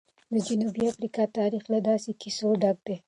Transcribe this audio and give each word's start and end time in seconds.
د 0.33 0.35
جنوبي 0.47 0.83
افریقا 0.91 1.23
تاریخ 1.37 1.63
له 1.73 1.79
داسې 1.89 2.11
کیسو 2.21 2.47
ډک 2.61 2.77
دی. 2.87 2.95